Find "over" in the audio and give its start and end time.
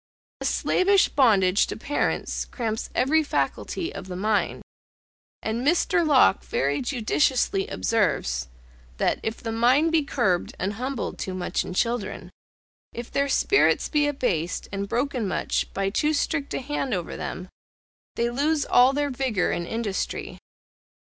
16.95-17.15